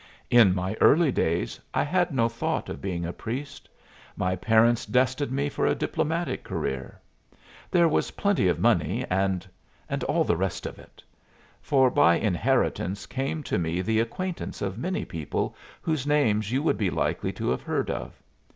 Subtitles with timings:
[0.31, 3.69] In my early days I had no thought of being a priest.
[4.15, 6.99] My parents destined me for a diplomatic career.
[7.69, 9.45] There was plenty of money and
[9.87, 11.03] and all the rest of it;
[11.61, 16.79] for by inheritance came to me the acquaintance of many people whose names you would
[16.79, 18.23] be likely to have heard of.